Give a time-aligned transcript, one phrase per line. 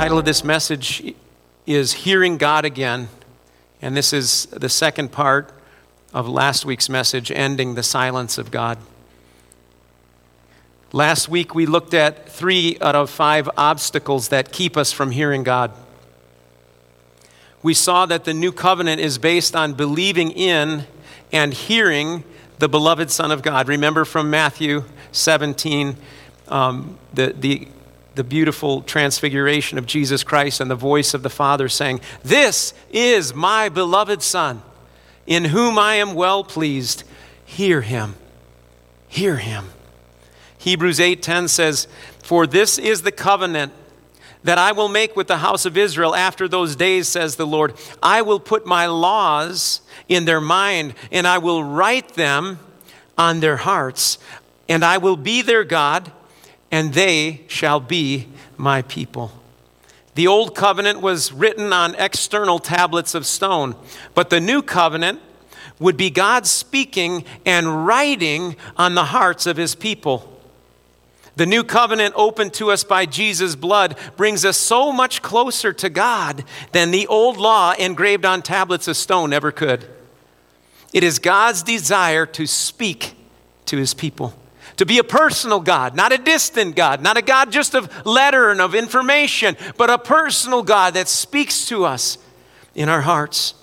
[0.00, 1.12] title of this message
[1.66, 3.10] is Hearing God Again.
[3.82, 5.52] And this is the second part
[6.14, 8.78] of last week's message, Ending the Silence of God.
[10.94, 15.42] Last week we looked at three out of five obstacles that keep us from hearing
[15.42, 15.70] God.
[17.62, 20.86] We saw that the new covenant is based on believing in
[21.30, 22.24] and hearing
[22.58, 23.68] the beloved Son of God.
[23.68, 25.94] Remember from Matthew 17,
[26.48, 27.68] um, the, the
[28.20, 33.34] the beautiful transfiguration of Jesus Christ and the voice of the Father saying, This is
[33.34, 34.60] my beloved Son,
[35.26, 37.04] in whom I am well pleased.
[37.46, 38.16] Hear him.
[39.08, 39.70] Hear him.
[40.58, 41.88] Hebrews 8:10 says,
[42.22, 43.72] "For this is the covenant
[44.44, 47.72] that I will make with the house of Israel after those days, says the Lord.
[48.02, 52.58] I will put my laws in their mind, and I will write them
[53.16, 54.18] on their hearts,
[54.68, 56.12] and I will be their God,
[56.70, 59.32] and they shall be my people.
[60.14, 63.74] The old covenant was written on external tablets of stone,
[64.14, 65.20] but the new covenant
[65.78, 70.26] would be God speaking and writing on the hearts of his people.
[71.36, 75.88] The new covenant opened to us by Jesus' blood brings us so much closer to
[75.88, 79.86] God than the old law engraved on tablets of stone ever could.
[80.92, 83.14] It is God's desire to speak
[83.66, 84.34] to his people
[84.76, 88.50] to be a personal God, not a distant God, not a God just of letter
[88.50, 92.18] and of information, but a personal God that speaks to us
[92.74, 93.54] in our hearts.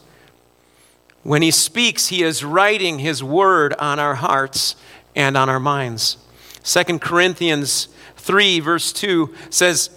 [1.23, 4.75] When He speaks, He is writing His word on our hearts
[5.16, 6.18] and on our minds.
[6.64, 7.88] 2 Corinthians
[8.18, 9.90] 3, verse 2 says,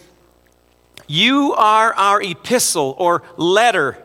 [1.06, 3.98] You are our epistle or letter,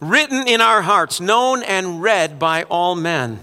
[0.00, 3.42] written in our hearts, known and read by all men.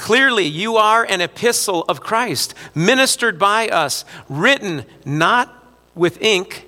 [0.00, 5.54] Clearly, you are an epistle of Christ, ministered by us, written not
[5.94, 6.64] with ink,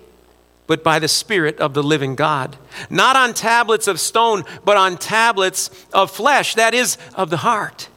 [0.66, 2.58] but by the Spirit of the living God.
[2.90, 7.88] Not on tablets of stone, but on tablets of flesh, that is, of the heart.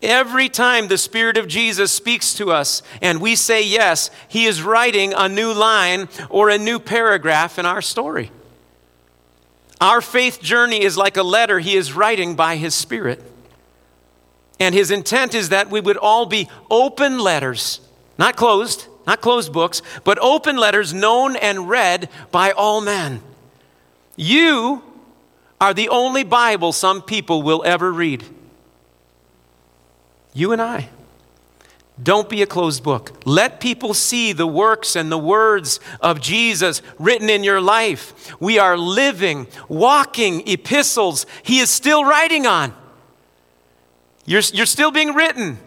[0.00, 4.62] Every time the Spirit of Jesus speaks to us and we say yes, He is
[4.62, 8.30] writing a new line or a new paragraph in our story.
[9.80, 13.32] Our faith journey is like a letter He is writing by His Spirit.
[14.60, 17.80] And his intent is that we would all be open letters,
[18.18, 23.20] not closed, not closed books, but open letters known and read by all men.
[24.16, 24.82] You
[25.60, 28.24] are the only Bible some people will ever read.
[30.32, 30.88] You and I.
[32.02, 33.12] Don't be a closed book.
[33.24, 38.34] Let people see the works and the words of Jesus written in your life.
[38.40, 42.74] We are living, walking epistles he is still writing on.
[44.26, 45.58] You're, you're still being written.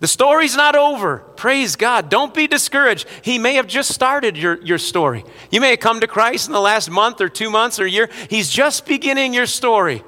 [0.00, 1.18] The story's not over.
[1.18, 2.08] Praise God.
[2.08, 3.08] Don't be discouraged.
[3.22, 5.24] He may have just started your, your story.
[5.50, 8.08] You may have come to Christ in the last month or two months or year.
[8.30, 10.04] He's just beginning your story.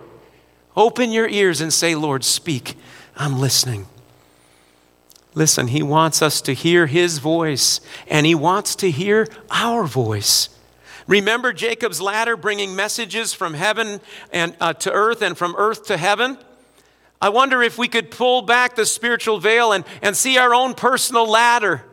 [0.76, 2.76] Open your ears and say, Lord, speak.
[3.16, 3.86] I'm listening.
[5.34, 10.48] Listen, He wants us to hear His voice, and He wants to hear our voice.
[11.08, 14.00] Remember Jacob's ladder bringing messages from heaven
[14.32, 16.38] and uh, to earth and from earth to heaven?
[17.20, 20.74] I wonder if we could pull back the spiritual veil and, and see our own
[20.74, 21.84] personal ladder.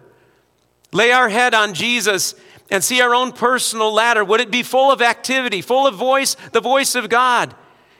[0.93, 2.33] Lay our head on Jesus
[2.71, 4.23] and see our own personal ladder.
[4.23, 7.53] Would it be full of activity, full of voice, the voice of God,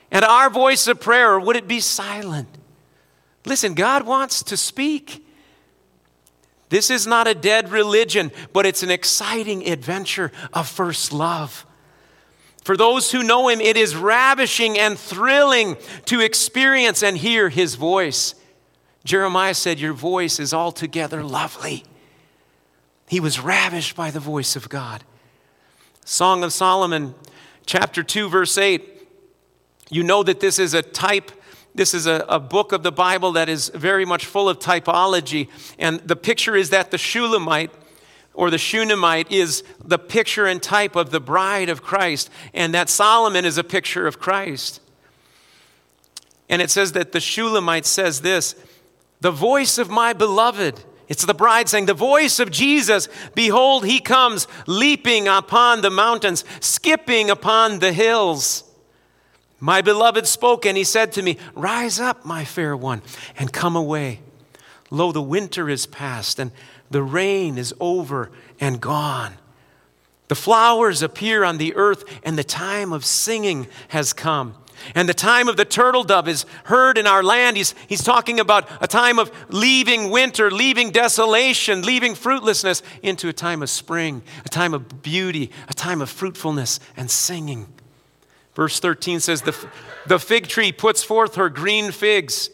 [0.10, 2.48] and our voice of prayer, or would it be silent?
[3.46, 5.26] Listen, God wants to speak.
[6.70, 11.66] This is not a dead religion, but it's an exciting adventure of first love.
[12.68, 17.76] For those who know him, it is ravishing and thrilling to experience and hear his
[17.76, 18.36] voice.
[19.06, 21.86] Jeremiah said, Your voice is altogether lovely.
[23.08, 25.06] He was ravished by the voice of God.
[26.04, 27.16] Song of Solomon,
[27.66, 29.08] chapter 2, verse 8.
[29.90, 31.32] You know that this is a type,
[31.74, 35.48] this is a, a book of the Bible that is very much full of typology.
[35.80, 37.72] And the picture is that the Shulamite,
[38.38, 42.88] or the Shunammite is the picture and type of the bride of Christ, and that
[42.88, 44.80] Solomon is a picture of Christ.
[46.48, 48.56] And it says that the Shulamite says this
[49.22, 50.80] The voice of my beloved.
[51.10, 56.46] It's the bride saying, The voice of Jesus, behold, he comes leaping upon the mountains,
[56.60, 58.64] skipping upon the hills.
[59.60, 63.02] My beloved spoke, and he said to me, Rise up, my fair one,
[63.36, 64.20] and come away.
[64.92, 66.52] Lo, the winter is past, and
[66.90, 69.34] the rain is over and gone.
[70.28, 74.56] The flowers appear on the earth, and the time of singing has come.
[74.94, 77.58] And the time of the turtle dove is heard in our land.
[77.58, 83.34] He's, he's talking about a time of leaving winter, leaving desolation, leaving fruitlessness into a
[83.34, 87.68] time of spring, a time of beauty, a time of fruitfulness and singing.
[88.54, 89.68] Verse 13 says, The,
[90.06, 92.50] the fig tree puts forth her green figs,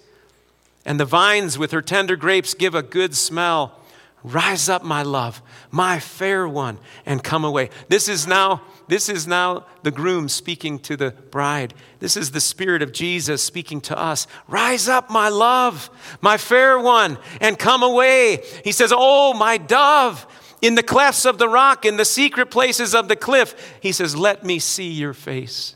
[0.86, 3.80] and the vines with her tender grapes give a good smell.
[4.24, 7.70] Rise up, my love, my fair one, and come away.
[7.90, 11.74] This is now this is now the groom speaking to the bride.
[12.00, 14.28] This is the Spirit of Jesus speaking to us.
[14.48, 15.90] Rise up, my love,
[16.22, 18.44] my fair one, and come away.
[18.64, 20.28] He says, Oh, my dove,
[20.62, 23.78] in the clefts of the rock, in the secret places of the cliff.
[23.82, 25.76] He says, Let me see your face.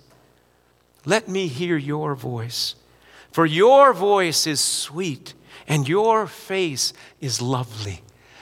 [1.06, 2.76] Let me hear your voice.
[3.32, 5.34] For your voice is sweet,
[5.68, 6.92] and your face
[7.22, 8.02] is lovely.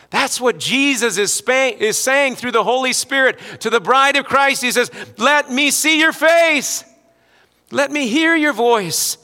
[0.09, 4.61] That's what Jesus is, is saying through the Holy Spirit to the bride of Christ.
[4.61, 6.83] He says, Let me see your face.
[7.71, 9.17] Let me hear your voice.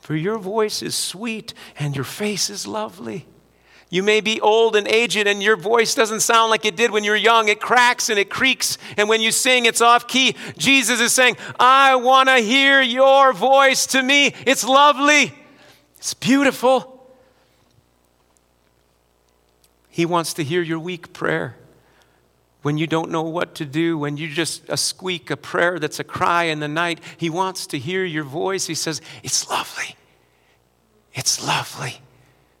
[0.00, 3.26] For your voice is sweet and your face is lovely.
[3.92, 7.02] You may be old and aged, and your voice doesn't sound like it did when
[7.02, 7.48] you were young.
[7.48, 10.36] It cracks and it creaks, and when you sing, it's off key.
[10.56, 14.32] Jesus is saying, I want to hear your voice to me.
[14.46, 15.34] It's lovely,
[15.98, 16.89] it's beautiful.
[19.90, 21.56] He wants to hear your weak prayer.
[22.62, 25.98] When you don't know what to do, when you just a squeak, a prayer that's
[25.98, 28.66] a cry in the night, He wants to hear your voice.
[28.66, 29.96] He says, It's lovely.
[31.14, 32.00] It's lovely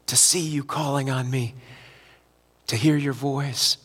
[0.06, 1.54] to see you calling on me,
[2.66, 3.76] to hear your voice.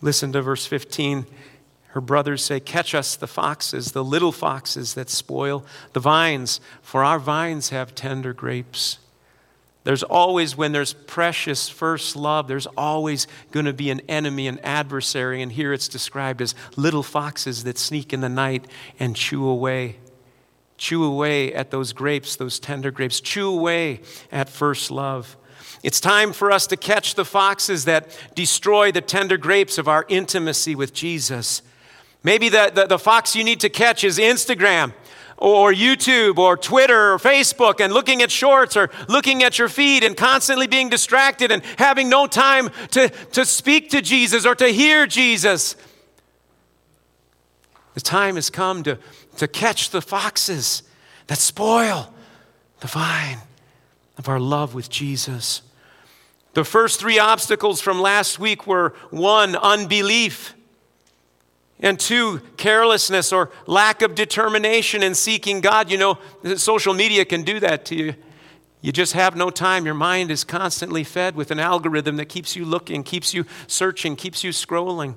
[0.00, 1.26] Listen to verse 15.
[1.88, 7.04] Her brothers say, Catch us the foxes, the little foxes that spoil the vines, for
[7.04, 8.98] our vines have tender grapes.
[9.84, 14.58] There's always, when there's precious first love, there's always going to be an enemy, an
[14.62, 15.40] adversary.
[15.40, 18.66] And here it's described as little foxes that sneak in the night
[18.98, 19.96] and chew away.
[20.76, 23.20] Chew away at those grapes, those tender grapes.
[23.20, 25.36] Chew away at first love.
[25.82, 30.04] It's time for us to catch the foxes that destroy the tender grapes of our
[30.08, 31.62] intimacy with Jesus.
[32.22, 34.92] Maybe the, the, the fox you need to catch is Instagram
[35.38, 40.02] or YouTube or Twitter or Facebook and looking at shorts or looking at your feed
[40.04, 44.68] and constantly being distracted and having no time to, to speak to Jesus or to
[44.68, 45.76] hear Jesus.
[47.94, 48.98] The time has come to,
[49.36, 50.82] to catch the foxes
[51.28, 52.12] that spoil
[52.80, 53.38] the vine
[54.16, 55.62] of our love with Jesus.
[56.54, 60.54] The first three obstacles from last week were one, unbelief.
[61.80, 65.90] And two, carelessness or lack of determination in seeking God.
[65.90, 66.18] You know,
[66.56, 68.14] social media can do that to you.
[68.80, 69.84] You just have no time.
[69.84, 74.16] Your mind is constantly fed with an algorithm that keeps you looking, keeps you searching,
[74.16, 75.16] keeps you scrolling.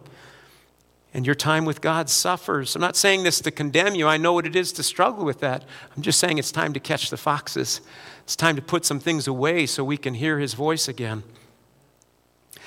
[1.13, 2.75] And your time with God suffers.
[2.75, 4.07] I'm not saying this to condemn you.
[4.07, 5.65] I know what it is to struggle with that.
[5.95, 7.81] I'm just saying it's time to catch the foxes.
[8.23, 11.23] It's time to put some things away so we can hear His voice again.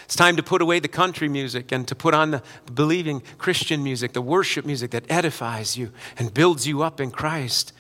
[0.05, 2.43] It's time to put away the country music and to put on the
[2.73, 7.73] believing Christian music, the worship music that edifies you and builds you up in Christ.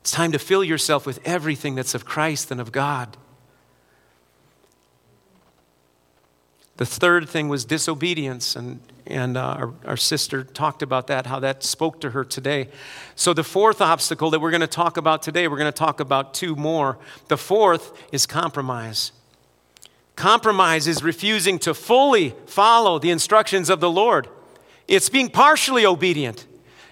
[0.00, 3.16] It's time to fill yourself with everything that's of Christ and of God.
[6.76, 11.40] The third thing was disobedience, and, and uh, our, our sister talked about that, how
[11.40, 12.68] that spoke to her today.
[13.14, 16.00] So, the fourth obstacle that we're going to talk about today, we're going to talk
[16.00, 16.98] about two more.
[17.28, 19.12] The fourth is compromise.
[20.16, 24.28] Compromise is refusing to fully follow the instructions of the Lord.
[24.88, 26.46] It's being partially obedient.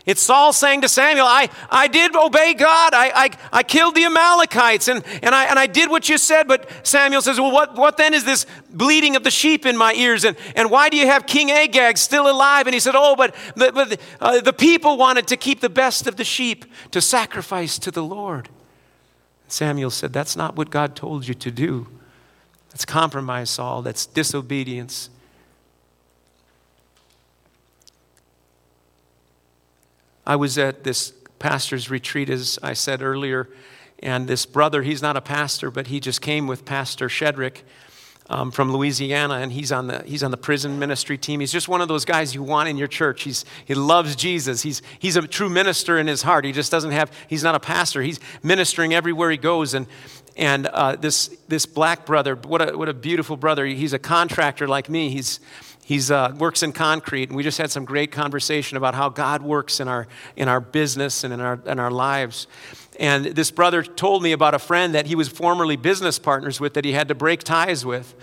[0.05, 2.93] It's Saul saying to Samuel, I, I did obey God.
[2.93, 6.47] I, I, I killed the Amalekites and, and, I, and I did what you said.
[6.47, 9.95] But Samuel says, Well, what, what then is this bleeding of the sheep in my
[9.95, 10.25] ears?
[10.25, 12.67] And, and why do you have King Agag still alive?
[12.67, 16.07] And he said, Oh, but, the, but uh, the people wanted to keep the best
[16.07, 18.51] of the sheep to sacrifice to the Lord.
[19.49, 21.87] Samuel said, That's not what God told you to do.
[22.75, 23.83] That's compromise, Saul.
[23.83, 25.09] That's disobedience.
[30.27, 33.49] I was at this pastor's retreat, as I said earlier,
[34.01, 37.59] and this brother, he's not a pastor, but he just came with Pastor Shedrick
[38.29, 41.39] um, from Louisiana, and he's on, the, he's on the prison ministry team.
[41.39, 43.23] He's just one of those guys you want in your church.
[43.23, 44.63] He's, he loves Jesus.
[44.63, 46.45] He's, he's a true minister in his heart.
[46.45, 48.03] He just doesn't have, he's not a pastor.
[48.03, 49.75] He's ministering everywhere he goes.
[49.75, 49.87] And,
[50.37, 53.67] and uh, this, this black brother, what a, what a beautiful brother.
[53.67, 55.11] He's a contractor like me.
[55.11, 55.41] He's,
[55.85, 57.29] he's uh, works in concrete.
[57.29, 60.61] And we just had some great conversation about how God works in our, in our
[60.61, 62.49] business and in our, in our lives.
[62.99, 66.75] And this brother told me about a friend that he was formerly business partners with
[66.75, 68.15] that he had to break ties with.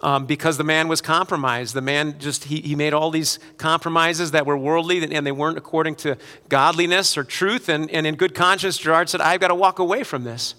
[0.00, 1.74] um, because the man was compromised.
[1.74, 5.58] The man just, he, he made all these compromises that were worldly and they weren't
[5.58, 6.16] according to
[6.48, 7.68] godliness or truth.
[7.68, 10.54] And, and in good conscience, Gerard said, I've got to walk away from this.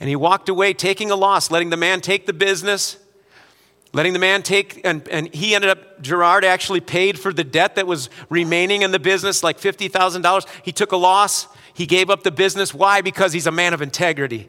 [0.00, 2.96] And he walked away taking a loss, letting the man take the business,
[3.92, 7.74] letting the man take, and, and he ended up, Gerard actually paid for the debt
[7.74, 10.46] that was remaining in the business, like $50,000.
[10.62, 11.48] He took a loss.
[11.74, 12.72] He gave up the business.
[12.72, 13.00] Why?
[13.00, 14.48] Because he's a man of integrity.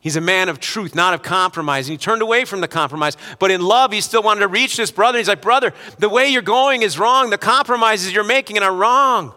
[0.00, 1.86] He's a man of truth, not of compromise.
[1.88, 3.16] And he turned away from the compromise.
[3.38, 5.18] But in love, he still wanted to reach this brother.
[5.18, 7.30] He's like, Brother, the way you're going is wrong.
[7.30, 9.32] The compromises you're making are wrong.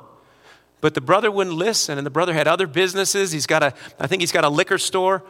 [0.85, 1.97] But the brother wouldn't listen.
[1.97, 3.31] And the brother had other businesses.
[3.31, 5.23] He's got a, I think he's got a liquor store.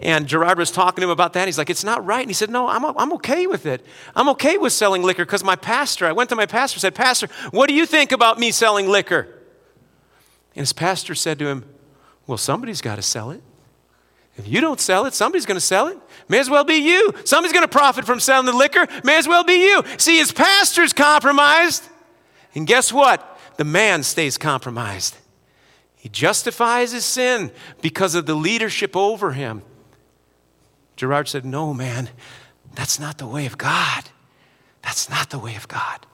[0.00, 1.46] And Gerard was talking to him about that.
[1.46, 2.22] He's like, It's not right.
[2.22, 3.86] And he said, No, I'm, I'm okay with it.
[4.16, 7.28] I'm okay with selling liquor because my pastor, I went to my pastor, said, Pastor,
[7.52, 9.28] what do you think about me selling liquor?
[10.56, 11.64] And his pastor said to him,
[12.26, 13.44] Well, somebody's got to sell it.
[14.36, 15.98] If you don't sell it, somebody's going to sell it.
[16.28, 17.12] May as well be you.
[17.22, 18.88] Somebody's going to profit from selling the liquor.
[19.04, 19.84] May as well be you.
[19.98, 21.88] See, his pastor's compromised.
[22.56, 23.34] And guess what?
[23.56, 25.16] The man stays compromised.
[25.96, 29.62] He justifies his sin because of the leadership over him.
[30.94, 32.10] Gerard said, No, man,
[32.74, 34.04] that's not the way of God.
[34.82, 36.06] That's not the way of God.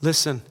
[0.00, 0.42] Listen.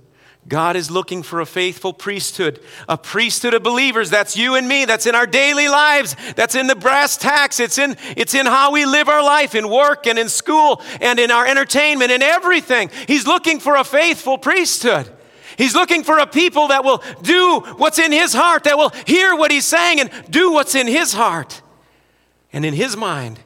[0.48, 4.12] God is looking for a faithful priesthood, a priesthood of believers.
[4.12, 4.86] That's you and me.
[4.86, 6.16] That's in our daily lives.
[6.36, 7.60] That's in the brass tacks.
[7.60, 11.20] It's in, it's in how we live our life in work and in school and
[11.20, 12.92] in our entertainment and everything.
[13.08, 15.10] He's looking for a faithful priesthood.
[15.58, 19.36] He's looking for a people that will do what's in his heart, that will hear
[19.36, 21.62] what he's saying and do what's in his heart
[22.54, 23.40] and in his mind.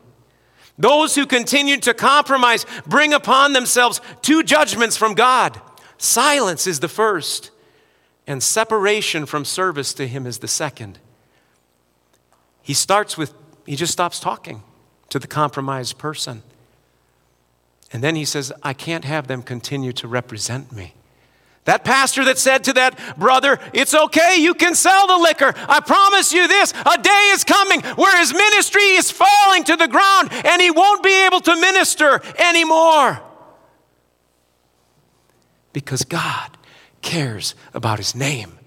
[0.77, 5.61] Those who continue to compromise bring upon themselves two judgments from God.
[5.99, 7.51] Silence is the first,
[8.25, 10.97] and separation from service to Him is the second.
[12.61, 13.33] He starts with,
[13.65, 14.63] he just stops talking
[15.09, 16.41] to the compromised person.
[17.91, 20.93] And then he says, I can't have them continue to represent me.
[21.65, 25.53] That pastor that said to that brother, It's okay, you can sell the liquor.
[25.67, 29.87] I promise you this a day is coming where his ministry is falling to the
[29.87, 33.21] ground and he won't be able to minister anymore
[35.79, 36.57] because God
[37.01, 38.59] cares about his name.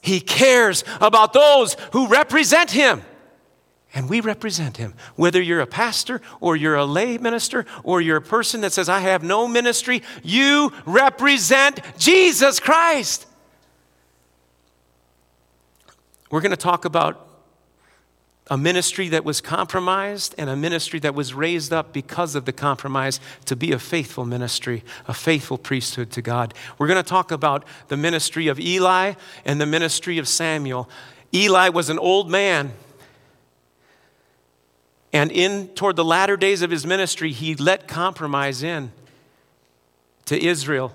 [0.00, 3.02] He cares about those who represent him.
[3.94, 4.94] And we represent him.
[5.16, 8.88] Whether you're a pastor or you're a lay minister or you're a person that says,
[8.88, 13.26] I have no ministry, you represent Jesus Christ.
[16.30, 17.27] We're going to talk about
[18.50, 22.52] a ministry that was compromised and a ministry that was raised up because of the
[22.52, 26.54] compromise to be a faithful ministry, a faithful priesthood to God.
[26.78, 29.14] We're going to talk about the ministry of Eli
[29.44, 30.88] and the ministry of Samuel.
[31.34, 32.72] Eli was an old man.
[35.12, 38.92] And in toward the latter days of his ministry, he let compromise in
[40.26, 40.94] to Israel.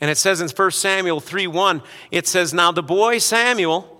[0.00, 3.97] And it says in 1 Samuel 3:1, it says, Now the boy Samuel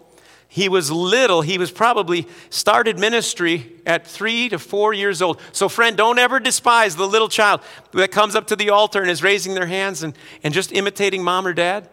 [0.49, 1.43] he was little.
[1.43, 5.41] He was probably started ministry at three to four years old.
[5.53, 7.61] So, friend, don't ever despise the little child
[7.93, 11.23] that comes up to the altar and is raising their hands and, and just imitating
[11.23, 11.89] mom or dad.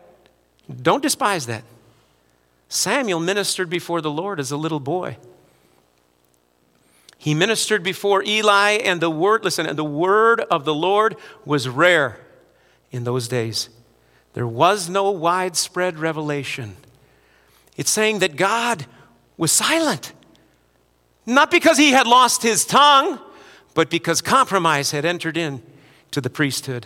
[0.82, 1.64] Don't despise that.
[2.70, 5.18] Samuel ministered before the Lord as a little boy.
[7.18, 11.68] He ministered before Eli, and the word, listen, and the word of the Lord was
[11.68, 12.20] rare
[12.92, 13.70] in those days.
[14.34, 16.76] There was no widespread revelation.
[17.76, 18.86] It's saying that God
[19.38, 20.14] was silent.
[21.26, 23.20] Not because he had lost his tongue,
[23.74, 25.62] but because compromise had entered in
[26.12, 26.86] to the priesthood.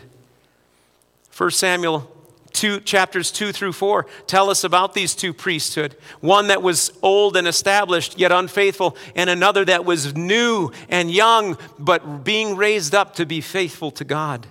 [1.36, 2.12] 1 Samuel
[2.54, 7.38] 2 chapters 2 through 4 tell us about these two priesthood one that was old
[7.38, 13.14] and established yet unfaithful and another that was new and young but being raised up
[13.16, 14.48] to be faithful to god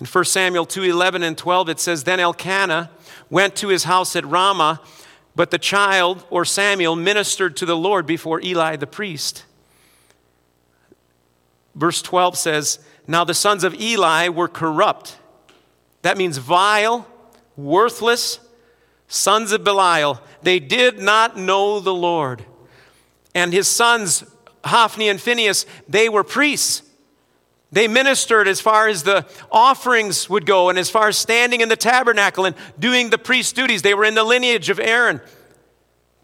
[0.00, 2.90] in 1 samuel 2 11 and 12 it says then elkanah
[3.30, 4.80] went to his house at ramah
[5.38, 9.44] but the child, or Samuel, ministered to the Lord before Eli the priest.
[11.76, 15.16] Verse 12 says, Now the sons of Eli were corrupt.
[16.02, 17.06] That means vile,
[17.56, 18.40] worthless,
[19.06, 20.20] sons of Belial.
[20.42, 22.44] They did not know the Lord.
[23.32, 24.24] And his sons,
[24.64, 26.82] Hophni and Phinehas, they were priests.
[27.70, 31.68] They ministered as far as the offerings would go and as far as standing in
[31.68, 33.82] the tabernacle and doing the priest's duties.
[33.82, 35.20] They were in the lineage of Aaron.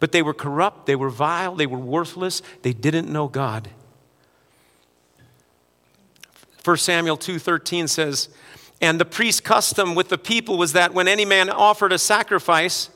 [0.00, 3.70] But they were corrupt, they were vile, they were worthless, they didn't know God.
[6.62, 8.30] 1 Samuel 2:13 says,
[8.80, 12.88] "And the priest's custom with the people was that when any man offered a sacrifice,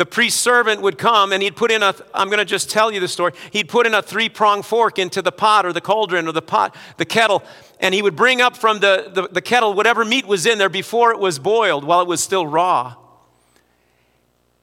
[0.00, 2.90] the priest servant would come and he'd put in a, I'm going to just tell
[2.90, 3.34] you the story.
[3.50, 6.40] He'd put in a three prong fork into the pot or the cauldron or the
[6.40, 7.42] pot, the kettle,
[7.80, 10.70] and he would bring up from the, the, the kettle whatever meat was in there
[10.70, 12.96] before it was boiled while it was still raw.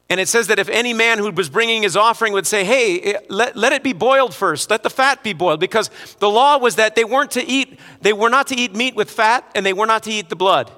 [0.09, 2.99] And it says that if any man who was bringing his offering would say, Hey,
[2.99, 6.57] eh, let, let it be boiled first, let the fat be boiled, because the law
[6.57, 9.63] was that they weren't to eat, they were not to eat meat with fat, and
[9.63, 10.71] they were not to eat the blood.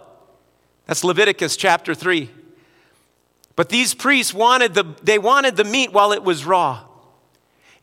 [0.85, 2.29] That's Leviticus chapter 3.
[3.59, 6.85] But these priests wanted the, they wanted the meat while it was raw.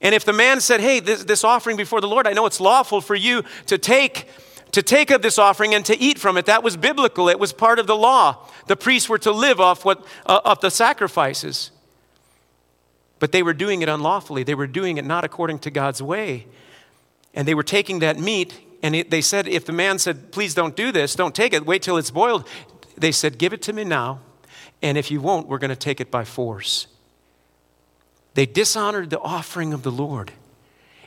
[0.01, 2.61] And if the man said, Hey, this, this offering before the Lord, I know it's
[2.61, 4.27] lawful for you to take
[4.73, 6.47] to take of this offering and to eat from it.
[6.47, 7.29] That was biblical.
[7.29, 8.49] It was part of the law.
[8.69, 11.73] The priests were to live off what uh, off the sacrifices.
[13.19, 14.45] But they were doing it unlawfully.
[14.45, 16.47] They were doing it not according to God's way.
[17.35, 20.55] And they were taking that meat and it, they said if the man said, "Please
[20.55, 21.15] don't do this.
[21.15, 21.67] Don't take it.
[21.67, 22.49] Wait till it's boiled."
[22.97, 24.21] They said, "Give it to me now
[24.83, 26.87] and if you won't, we're going to take it by force.
[28.35, 30.33] They dishonored the offering of the Lord.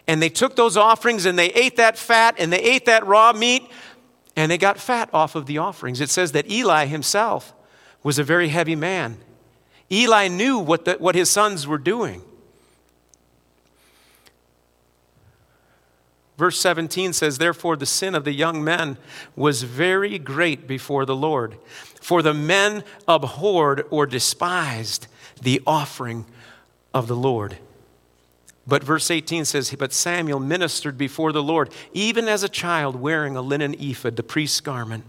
[0.08, 3.32] And they took those offerings and they ate that fat and they ate that raw
[3.32, 3.70] meat
[4.36, 6.02] and they got fat off of the offerings.
[6.02, 7.54] It says that Eli himself
[8.02, 9.18] was a very heavy man.
[9.92, 12.24] Eli knew what, the, what his sons were doing.
[16.40, 18.98] Verse 17 says, Therefore, the sin of the young men
[19.36, 21.58] was very great before the Lord.
[22.00, 25.08] For the men abhorred or despised
[25.42, 26.26] the offering
[26.94, 27.58] of the Lord.
[28.66, 33.36] But verse 18 says, But Samuel ministered before the Lord, even as a child wearing
[33.36, 35.04] a linen ephod, the priest's garment.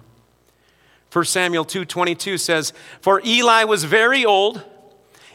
[1.12, 4.64] 1 Samuel 2:22 says, For Eli was very old,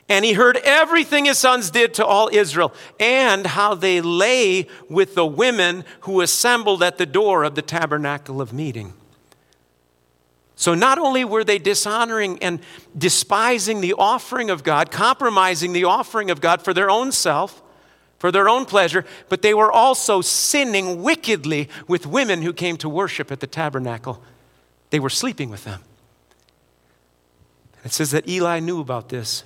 [0.07, 5.15] and he heard everything his sons did to all Israel, and how they lay with
[5.15, 8.93] the women who assembled at the door of the tabernacle of meeting.
[10.55, 12.59] So, not only were they dishonoring and
[12.97, 17.61] despising the offering of God, compromising the offering of God for their own self,
[18.19, 22.87] for their own pleasure, but they were also sinning wickedly with women who came to
[22.87, 24.23] worship at the tabernacle.
[24.91, 25.81] They were sleeping with them.
[27.83, 29.43] It says that Eli knew about this.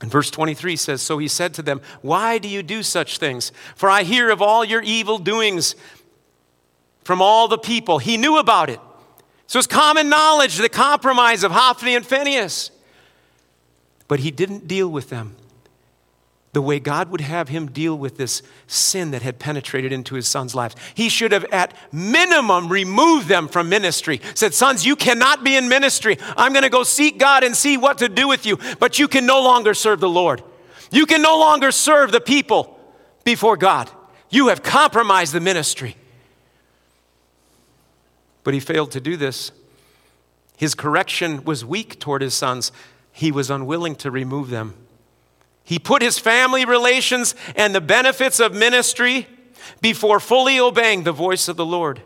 [0.00, 3.52] And verse 23 says, So he said to them, Why do you do such things?
[3.74, 5.74] For I hear of all your evil doings
[7.04, 7.98] from all the people.
[7.98, 8.80] He knew about it.
[9.46, 12.70] So it's common knowledge, the compromise of Hophni and Phinehas.
[14.06, 15.36] But he didn't deal with them
[16.52, 20.26] the way God would have him deal with this sin that had penetrated into his
[20.26, 20.74] son's lives.
[20.94, 24.20] He should have, at minimum, removed them from ministry.
[24.34, 26.18] Said, Sons, you cannot be in ministry.
[26.36, 29.08] I'm going to go seek God and see what to do with you, but you
[29.08, 30.42] can no longer serve the Lord.
[30.90, 32.80] You can no longer serve the people
[33.24, 33.90] before God.
[34.30, 35.96] You have compromised the ministry.
[38.42, 39.52] But he failed to do this.
[40.56, 42.72] His correction was weak toward his sons,
[43.12, 44.74] he was unwilling to remove them.
[45.68, 49.26] He put his family relations and the benefits of ministry
[49.82, 52.00] before fully obeying the voice of the Lord.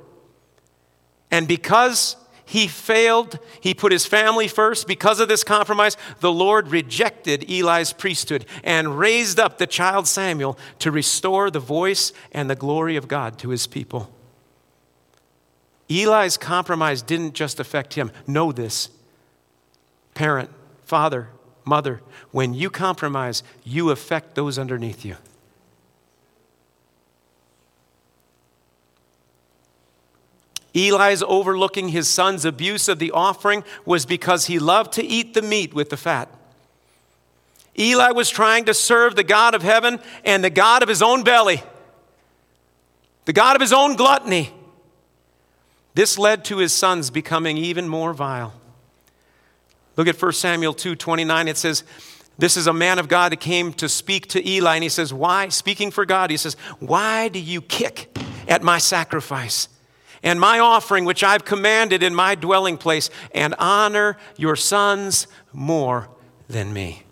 [1.30, 4.88] And because he failed, he put his family first.
[4.88, 10.58] Because of this compromise, the Lord rejected Eli's priesthood and raised up the child Samuel
[10.80, 14.12] to restore the voice and the glory of God to his people.
[15.88, 18.10] Eli's compromise didn't just affect him.
[18.26, 18.88] Know this.
[20.14, 20.50] Parent,
[20.82, 21.28] father,
[21.64, 25.16] mother, when you compromise, you affect those underneath you.
[30.74, 35.42] Eli's overlooking his son's abuse of the offering was because he loved to eat the
[35.42, 36.28] meat with the fat.
[37.78, 41.24] Eli was trying to serve the God of heaven and the God of his own
[41.24, 41.62] belly,
[43.24, 44.52] the God of his own gluttony.
[45.94, 48.54] This led to his sons becoming even more vile.
[49.96, 51.48] Look at 1 Samuel 2 29.
[51.48, 51.84] It says,
[52.38, 55.12] This is a man of God that came to speak to Eli, and he says,
[55.12, 55.48] Why?
[55.48, 58.16] Speaking for God, he says, Why do you kick
[58.48, 59.68] at my sacrifice
[60.22, 66.08] and my offering, which I've commanded in my dwelling place, and honor your sons more
[66.48, 67.02] than me?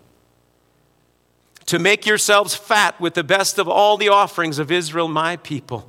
[1.67, 5.87] To make yourselves fat with the best of all the offerings of Israel, my people.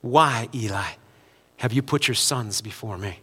[0.00, 0.94] Why, Eli?
[1.58, 3.18] have you put your sons before me?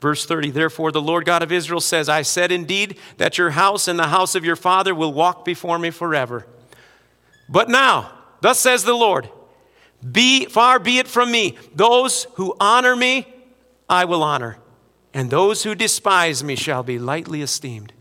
[0.00, 3.88] Verse 30 Therefore, the Lord God of Israel says, I said indeed that your house
[3.88, 6.46] and the house of your father will walk before me forever.
[7.48, 9.28] But now, thus says the Lord,
[10.12, 13.26] be far be it from me, those who honor me,
[13.88, 14.58] I will honor,
[15.12, 17.92] and those who despise me shall be lightly esteemed.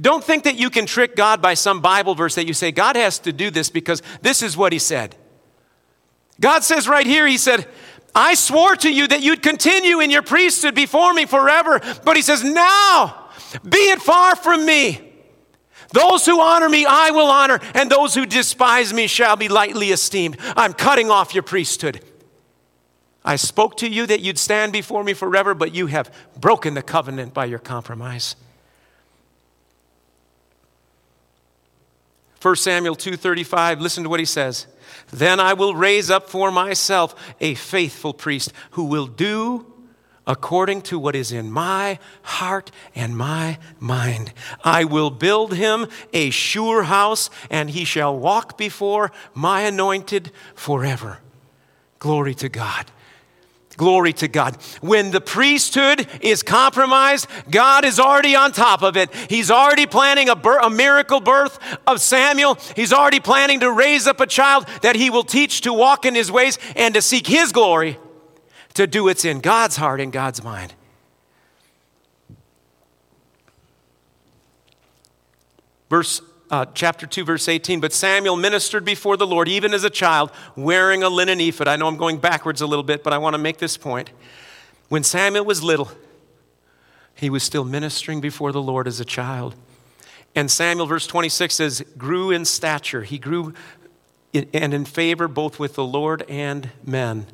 [0.00, 2.96] Don't think that you can trick God by some Bible verse that you say, God
[2.96, 5.16] has to do this because this is what he said.
[6.40, 7.66] God says right here, He said,
[8.14, 11.80] I swore to you that you'd continue in your priesthood before me forever.
[12.04, 13.28] But he says, Now,
[13.68, 15.04] be it far from me.
[15.92, 19.90] Those who honor me, I will honor, and those who despise me shall be lightly
[19.90, 20.36] esteemed.
[20.56, 22.02] I'm cutting off your priesthood.
[23.24, 26.82] I spoke to you that you'd stand before me forever, but you have broken the
[26.82, 28.36] covenant by your compromise.
[32.40, 34.66] 1 Samuel 2:35 listen to what he says
[35.10, 39.66] then I will raise up for myself a faithful priest who will do
[40.26, 44.32] according to what is in my heart and my mind.
[44.62, 51.20] I will build him a sure house, and he shall walk before my anointed forever.
[51.98, 52.90] Glory to God.
[53.78, 54.56] Glory to God.
[54.80, 59.14] When the priesthood is compromised, God is already on top of it.
[59.30, 62.58] He's already planning a, a, miracle birth of Samuel.
[62.74, 66.16] He's already planning to raise up a child that he will teach to walk in
[66.16, 67.98] his ways and to seek his glory,
[68.74, 70.74] to do what's in God's heart and God's mind.
[75.88, 77.80] Verse uh, chapter 2, verse 18.
[77.80, 81.68] But Samuel ministered before the Lord, even as a child, wearing a linen ephod.
[81.68, 84.10] I know I'm going backwards a little bit, but I want to make this point.
[84.88, 85.90] When Samuel was little,
[87.14, 89.54] he was still ministering before the Lord as a child.
[90.34, 93.02] And Samuel, verse 26 says, grew in stature.
[93.02, 93.54] He grew
[94.32, 97.26] in, and in favor both with the Lord and men.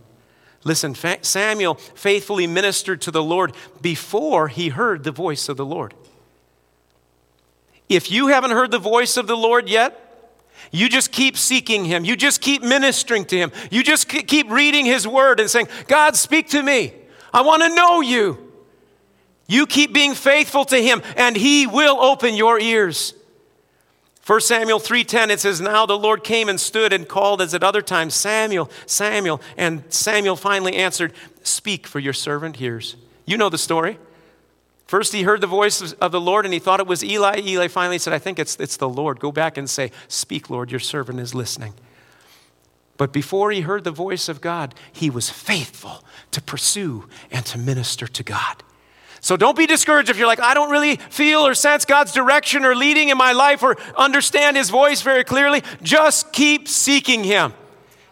[0.65, 5.93] Listen, Samuel faithfully ministered to the Lord before he heard the voice of the Lord.
[7.89, 10.01] If you haven't heard the voice of the Lord yet,
[10.71, 12.05] you just keep seeking Him.
[12.05, 13.53] You just keep ministering to Him.
[13.71, 16.93] You just keep reading His Word and saying, God, speak to me.
[17.33, 18.53] I want to know you.
[19.47, 23.15] You keep being faithful to Him, and He will open your ears.
[24.27, 27.63] 1 Samuel 3:10 it says now the Lord came and stood and called as at
[27.63, 32.97] other times Samuel Samuel and Samuel finally answered speak for your servant hears.
[33.27, 33.99] You know the story.
[34.87, 37.41] First, he heard the voice of the Lord and he thought it was Eli.
[37.41, 39.19] Eli finally said, I think it's, it's the Lord.
[39.19, 41.75] Go back and say, Speak, Lord, your servant is listening.
[42.97, 47.59] But before he heard the voice of God, he was faithful to pursue and to
[47.59, 48.63] minister to God.
[49.21, 52.65] So don't be discouraged if you're like, I don't really feel or sense God's direction
[52.65, 55.63] or leading in my life or understand his voice very clearly.
[55.83, 57.55] Just keep seeking him.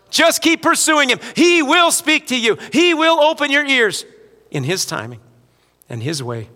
[0.08, 1.20] Just keep pursuing him.
[1.36, 4.06] He will speak to you, he will open your ears
[4.50, 5.20] in his timing
[5.88, 6.48] and his way.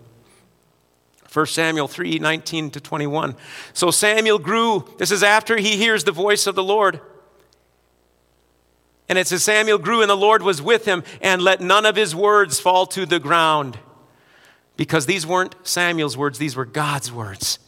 [1.31, 3.35] 1 Samuel 3 19 to 21.
[3.73, 4.87] So Samuel grew.
[4.97, 6.99] This is after he hears the voice of the Lord.
[9.09, 11.95] And it says, Samuel grew, and the Lord was with him, and let none of
[11.95, 13.79] his words fall to the ground.
[14.75, 17.59] Because these weren't Samuel's words, these were God's words.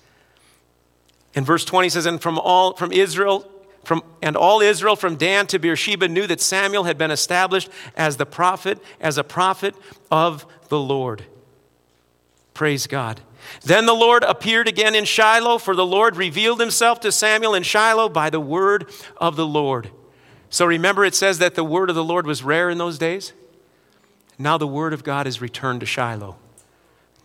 [1.34, 3.50] In verse 20 says, And from all from Israel,
[3.84, 8.18] from, and all Israel from Dan to Beersheba knew that Samuel had been established as
[8.18, 9.76] the prophet, as a prophet
[10.12, 11.24] of the Lord.
[12.54, 13.22] Praise God.
[13.64, 17.64] Then the Lord appeared again in Shiloh, for the Lord revealed himself to Samuel in
[17.64, 19.92] Shiloh by the word of the Lord.
[20.50, 23.34] So remember, it says that the word of the Lord was rare in those days?
[24.38, 26.38] Now the word of God is returned to Shiloh.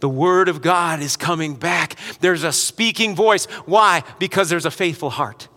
[0.00, 1.96] The word of God is coming back.
[2.20, 3.46] There's a speaking voice.
[3.64, 4.03] Why?
[4.18, 5.48] Because there's a faithful heart.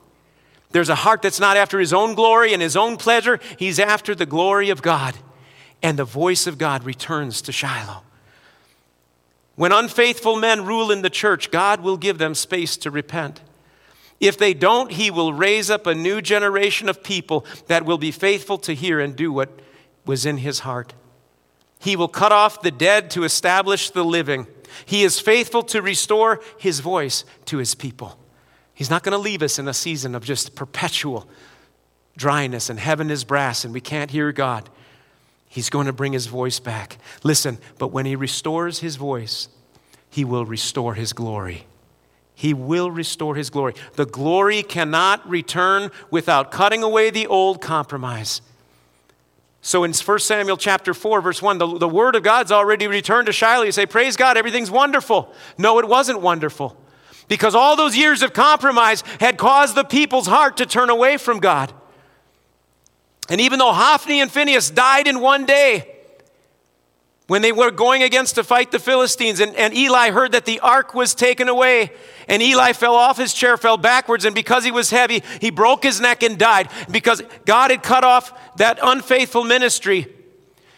[0.71, 4.13] There's a heart that's not after his own glory and his own pleasure, he's after
[4.13, 5.15] the glory of God.
[5.81, 8.03] And the voice of God returns to Shiloh.
[9.57, 13.41] When unfaithful men rule in the church, God will give them space to repent.
[14.19, 18.11] If they don't, He will raise up a new generation of people that will be
[18.11, 19.49] faithful to hear and do what
[20.05, 20.93] was in His heart.
[21.79, 24.45] He will cut off the dead to establish the living.
[24.85, 28.19] He is faithful to restore His voice to His people.
[28.75, 31.27] He's not going to leave us in a season of just perpetual
[32.15, 34.69] dryness and heaven is brass and we can't hear God.
[35.47, 36.97] He's going to bring his voice back.
[37.23, 39.49] Listen, but when he restores his voice,
[40.09, 41.65] he will restore his glory.
[42.35, 43.73] He will restore his glory.
[43.93, 48.41] The glory cannot return without cutting away the old compromise.
[49.61, 53.25] So in 1 Samuel chapter 4, verse 1, the, the word of God's already returned
[53.25, 53.63] to Shiloh.
[53.63, 55.33] You say, Praise God, everything's wonderful.
[55.57, 56.77] No, it wasn't wonderful.
[57.27, 61.39] Because all those years of compromise had caused the people's heart to turn away from
[61.39, 61.73] God.
[63.29, 65.93] And even though Hophni and Phinehas died in one day,
[67.27, 70.61] when they were going against to fight the Philistines, and, and Eli heard that the
[70.61, 71.91] ark was taken away,
[72.29, 75.83] and Eli fell off his chair, fell backwards, and because he was heavy, he broke
[75.83, 76.69] his neck and died.
[76.89, 80.07] Because God had cut off that unfaithful ministry,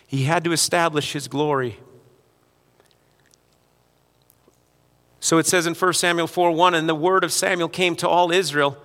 [0.08, 1.78] he had to establish his glory.
[5.20, 8.10] So it says in 1 Samuel 4 1, and the word of Samuel came to
[8.10, 8.76] all Israel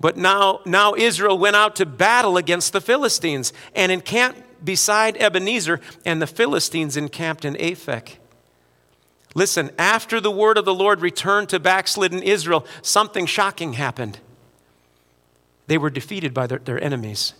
[0.00, 5.80] but now, now Israel went out to battle against the Philistines and encamped beside Ebenezer,
[6.04, 8.16] and the Philistines encamped in Aphek.
[9.34, 14.18] Listen, after the word of the Lord returned to backslidden Israel, something shocking happened.
[15.66, 17.34] They were defeated by their, their enemies.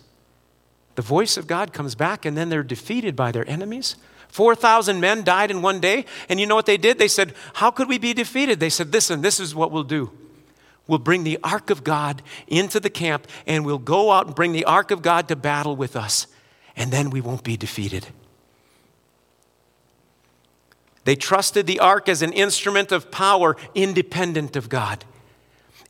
[0.95, 3.95] The voice of God comes back, and then they're defeated by their enemies.
[4.29, 6.05] 4,000 men died in one day.
[6.29, 6.97] And you know what they did?
[6.97, 8.59] They said, How could we be defeated?
[8.59, 10.11] They said, Listen, this is what we'll do.
[10.91, 14.51] We'll bring the ark of God into the camp, and we'll go out and bring
[14.51, 16.27] the ark of God to battle with us.
[16.75, 18.07] And then we won't be defeated.
[21.05, 25.05] They trusted the ark as an instrument of power independent of God.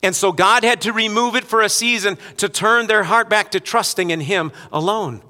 [0.03, 3.49] And so God had to remove it for a season to turn their heart back
[3.51, 5.23] to trusting in Him alone.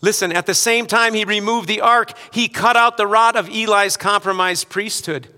[0.00, 3.50] Listen, at the same time he removed the ark, he cut out the rod of
[3.50, 5.28] Eli's compromised priesthood.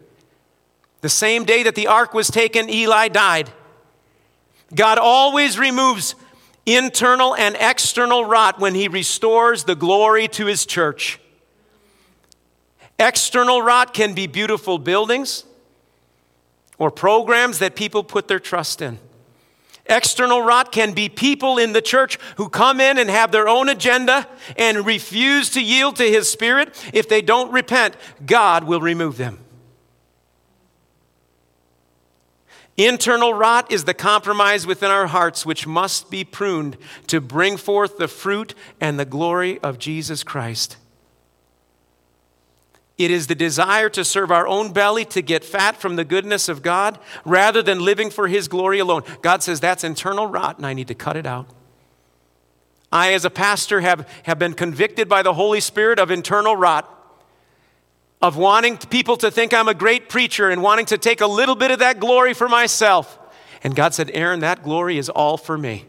[1.02, 3.50] The same day that the ark was taken, Eli died.
[4.74, 6.14] God always removes
[6.64, 11.20] internal and external rot when he restores the glory to his church.
[12.98, 15.44] External rot can be beautiful buildings
[16.78, 18.98] or programs that people put their trust in.
[19.86, 23.68] External rot can be people in the church who come in and have their own
[23.68, 26.80] agenda and refuse to yield to His Spirit.
[26.92, 29.41] If they don't repent, God will remove them.
[32.76, 37.98] Internal rot is the compromise within our hearts which must be pruned to bring forth
[37.98, 40.78] the fruit and the glory of Jesus Christ.
[42.96, 46.48] It is the desire to serve our own belly, to get fat from the goodness
[46.48, 49.02] of God, rather than living for His glory alone.
[49.22, 51.48] God says that's internal rot, and I need to cut it out.
[52.92, 57.01] I, as a pastor, have, have been convicted by the Holy Spirit of internal rot,
[58.22, 61.56] of wanting people to think I'm a great preacher and wanting to take a little
[61.56, 63.18] bit of that glory for myself.
[63.64, 65.86] And God said, Aaron, that glory is all for me.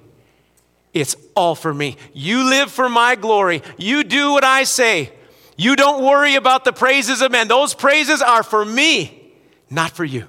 [0.93, 1.97] It's all for me.
[2.13, 3.61] You live for my glory.
[3.77, 5.11] You do what I say.
[5.57, 7.47] You don't worry about the praises of men.
[7.47, 9.31] Those praises are for me,
[9.69, 10.25] not for you.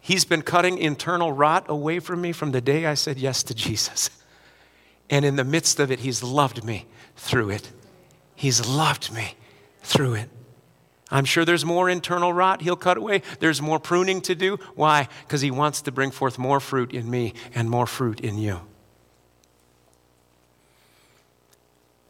[0.00, 3.54] He's been cutting internal rot away from me from the day I said yes to
[3.54, 4.08] Jesus.
[5.10, 7.72] And in the midst of it, He's loved me through it.
[8.36, 9.34] He's loved me
[9.82, 10.28] through it.
[11.10, 13.22] I'm sure there's more internal rot he'll cut away.
[13.38, 14.58] There's more pruning to do.
[14.74, 15.08] Why?
[15.22, 18.60] Because he wants to bring forth more fruit in me and more fruit in you.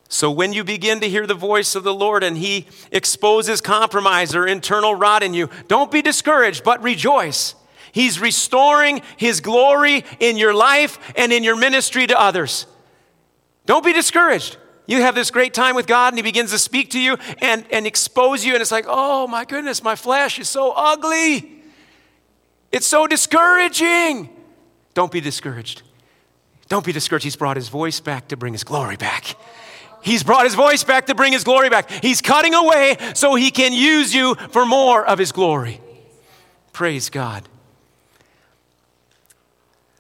[0.08, 4.34] So when you begin to hear the voice of the Lord and he exposes compromise
[4.34, 7.54] or internal rot in you, don't be discouraged, but rejoice.
[7.92, 12.66] He's restoring his glory in your life and in your ministry to others.
[13.66, 14.56] Don't be discouraged.
[14.86, 17.64] You have this great time with God and he begins to speak to you and,
[17.70, 21.52] and expose you, and it's like, oh my goodness, my flesh is so ugly.
[22.72, 24.28] It's so discouraging.
[24.94, 25.82] Don't be discouraged.
[26.68, 27.24] Don't be discouraged.
[27.24, 29.36] He's brought his voice back to bring his glory back.
[30.02, 31.90] He's brought his voice back to bring his glory back.
[31.90, 35.80] He's cutting away so he can use you for more of his glory.
[36.72, 37.48] Praise God.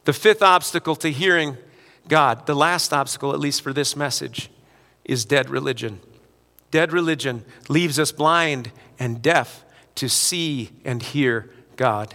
[0.04, 1.56] The fifth obstacle to hearing
[2.06, 4.48] God, the last obstacle, at least for this message,
[5.06, 6.00] is dead religion.
[6.70, 9.64] Dead religion leaves us blind and deaf
[9.94, 12.14] to see and hear God.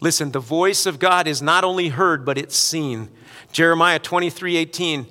[0.00, 3.10] Listen, the voice of God is not only heard, but it's seen.
[3.52, 5.06] Jeremiah 23 18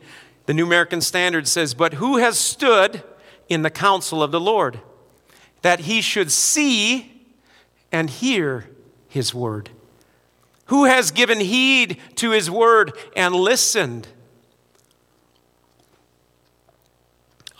[0.50, 3.04] the New American Standard says, But who has stood
[3.50, 4.80] in the counsel of the Lord,
[5.62, 7.28] that he should see
[7.92, 8.68] and hear
[9.08, 9.70] his word?
[10.66, 14.08] Who has given heed to his word and listened?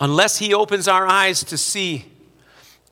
[0.00, 2.06] Unless he opens our eyes to see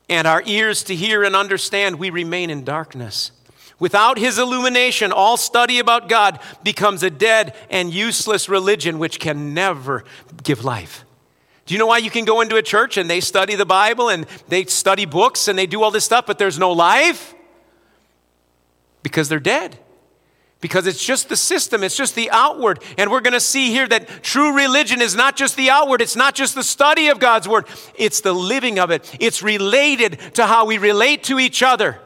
[0.07, 3.31] and our ears to hear and understand, we remain in darkness.
[3.79, 9.53] Without his illumination, all study about God becomes a dead and useless religion which can
[9.53, 10.03] never
[10.43, 11.05] give life.
[11.65, 14.09] Do you know why you can go into a church and they study the Bible
[14.09, 17.33] and they study books and they do all this stuff, but there's no life?
[19.01, 19.79] Because they're dead.
[20.61, 22.83] Because it's just the system, it's just the outward.
[22.97, 26.17] And we're going to see here that true religion is not just the outward, it's
[26.17, 29.15] not just the study of God's word, it's the living of it.
[29.21, 31.99] It's related to how we relate to each other.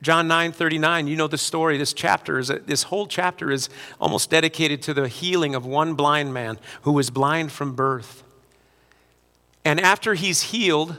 [0.00, 1.76] John 9 39, you know the story.
[1.76, 3.68] This chapter is, this whole chapter is
[4.00, 8.22] almost dedicated to the healing of one blind man who was blind from birth.
[9.64, 10.96] And after he's healed,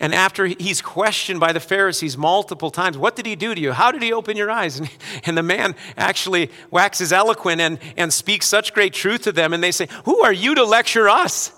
[0.00, 3.72] and after he's questioned by the Pharisees multiple times, what did he do to you?
[3.72, 4.78] How did he open your eyes?
[4.78, 4.90] And,
[5.24, 9.52] and the man actually waxes eloquent and, and speaks such great truth to them.
[9.52, 11.52] And they say, Who are you to lecture us?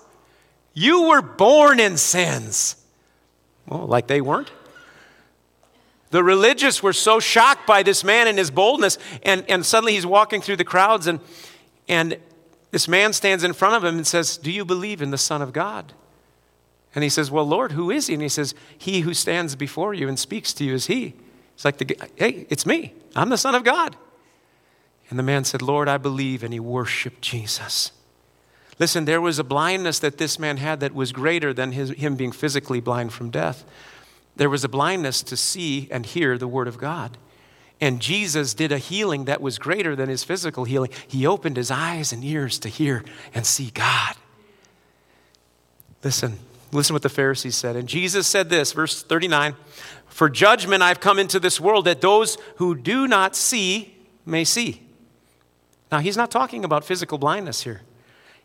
[0.73, 2.77] You were born in sins.
[3.67, 4.51] Well, like they weren't.
[6.09, 10.05] The religious were so shocked by this man and his boldness, and, and suddenly he's
[10.05, 11.21] walking through the crowds, and,
[11.87, 12.17] and
[12.71, 15.41] this man stands in front of him and says, Do you believe in the Son
[15.41, 15.93] of God?
[16.93, 18.13] And he says, Well, Lord, who is he?
[18.13, 21.13] And he says, He who stands before you and speaks to you is he.
[21.55, 22.93] It's like, the, Hey, it's me.
[23.15, 23.95] I'm the Son of God.
[25.09, 26.43] And the man said, Lord, I believe.
[26.43, 27.91] And he worshiped Jesus.
[28.79, 32.15] Listen, there was a blindness that this man had that was greater than his, him
[32.15, 33.63] being physically blind from death.
[34.35, 37.17] There was a blindness to see and hear the Word of God.
[37.79, 40.91] And Jesus did a healing that was greater than his physical healing.
[41.07, 44.15] He opened his eyes and ears to hear and see God.
[46.03, 46.39] Listen,
[46.71, 47.75] listen what the Pharisees said.
[47.75, 49.55] And Jesus said this, verse 39
[50.07, 54.81] For judgment I've come into this world that those who do not see may see.
[55.91, 57.81] Now, he's not talking about physical blindness here.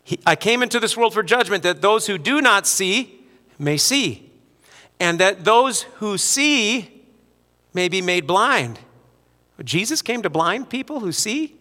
[0.03, 3.21] He, I came into this world for judgment that those who do not see
[3.57, 4.29] may see,
[4.99, 7.03] and that those who see
[7.73, 8.79] may be made blind.
[9.63, 11.55] Jesus came to blind people who see?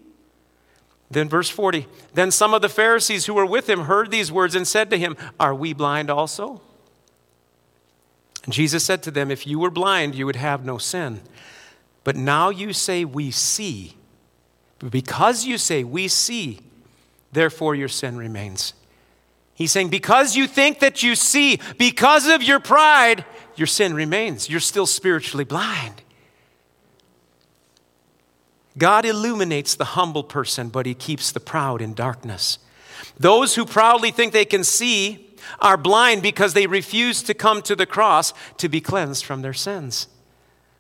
[1.10, 4.54] Then, verse 40 Then some of the Pharisees who were with him heard these words
[4.54, 6.60] and said to him, Are we blind also?
[8.44, 11.20] And Jesus said to them, If you were blind, you would have no sin.
[12.04, 13.96] But now you say, We see.
[14.78, 16.60] Because you say, We see,
[17.32, 18.74] therefore your sin remains.
[19.54, 23.24] He's saying, Because you think that you see, because of your pride,
[23.56, 24.50] your sin remains.
[24.50, 26.02] You're still spiritually blind.
[28.78, 32.58] God illuminates the humble person, but he keeps the proud in darkness.
[33.18, 37.76] Those who proudly think they can see are blind because they refuse to come to
[37.76, 40.08] the cross to be cleansed from their sins.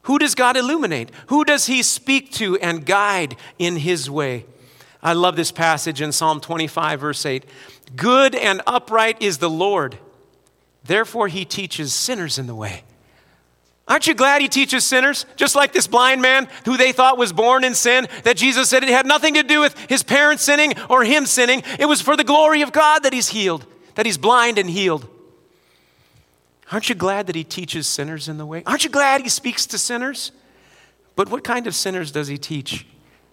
[0.02, 1.10] Who does God illuminate?
[1.28, 4.46] Who does he speak to and guide in his way?
[5.02, 7.44] I love this passage in Psalm 25, verse 8.
[7.94, 9.98] Good and upright is the Lord,
[10.84, 12.82] therefore he teaches sinners in the way.
[13.88, 15.26] Aren't you glad he teaches sinners?
[15.36, 18.82] Just like this blind man who they thought was born in sin, that Jesus said
[18.82, 21.62] it had nothing to do with his parents sinning or him sinning.
[21.78, 25.08] It was for the glory of God that he's healed, that he's blind and healed.
[26.72, 28.64] Aren't you glad that he teaches sinners in the way?
[28.66, 30.32] Aren't you glad he speaks to sinners?
[31.14, 32.86] But what kind of sinners does he teach?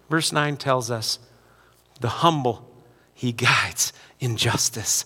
[0.07, 1.17] Verse 9 tells us
[1.99, 2.69] the humble
[3.15, 5.05] he guides in justice,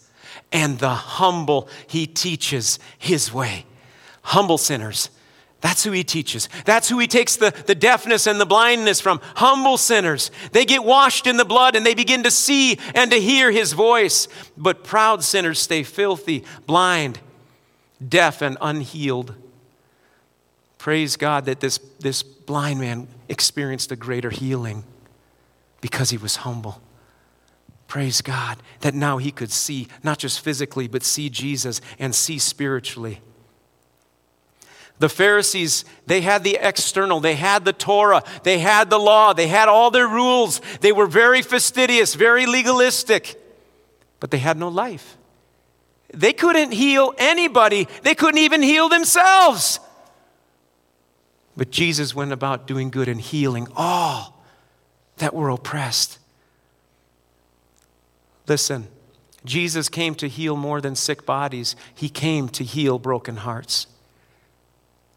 [0.51, 3.65] and the humble he teaches his way.
[4.23, 5.09] Humble sinners
[5.67, 6.47] that's who he teaches.
[6.63, 9.19] That's who he takes the, the deafness and the blindness from.
[9.35, 10.31] Humble sinners.
[10.53, 13.73] They get washed in the blood and they begin to see and to hear his
[13.73, 14.29] voice.
[14.55, 17.19] But proud sinners stay filthy, blind,
[18.07, 19.35] deaf, and unhealed.
[20.77, 24.85] Praise God that this, this blind man experienced a greater healing
[25.81, 26.81] because he was humble.
[27.89, 32.39] Praise God that now he could see, not just physically, but see Jesus and see
[32.39, 33.19] spiritually.
[34.99, 39.47] The Pharisees, they had the external, they had the Torah, they had the law, they
[39.47, 40.59] had all their rules.
[40.81, 43.39] They were very fastidious, very legalistic,
[44.19, 45.17] but they had no life.
[46.13, 49.79] They couldn't heal anybody, they couldn't even heal themselves.
[51.55, 54.43] But Jesus went about doing good and healing all
[55.17, 56.17] that were oppressed.
[58.47, 58.87] Listen,
[59.43, 63.87] Jesus came to heal more than sick bodies, He came to heal broken hearts.